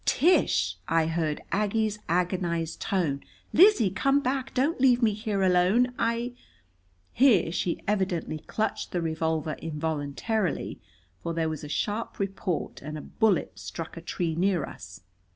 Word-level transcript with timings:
"Tish!" 0.03 0.77
I 0.87 1.05
heard 1.05 1.41
Aggie's 1.51 1.99
agonized 2.09 2.81
tone. 2.81 3.21
"Lizzie! 3.53 3.91
Come 3.91 4.19
back. 4.19 4.51
Don't 4.55 4.81
leave 4.81 5.03
me 5.03 5.13
here 5.13 5.43
alone. 5.43 5.93
I" 5.99 6.33
Here 7.13 7.51
she 7.51 7.83
evidently 7.87 8.39
clutched 8.39 8.93
the 8.93 9.01
revolver 9.03 9.53
involuntarily, 9.61 10.81
for 11.19 11.35
there 11.35 11.49
was 11.49 11.63
a 11.63 11.69
sharp 11.69 12.17
report, 12.17 12.81
and 12.81 12.97
a 12.97 13.01
bullet 13.01 13.59
struck 13.59 13.95
a 13.95 14.01
tree 14.01 14.33
near 14.33 14.65
us. 14.65 15.01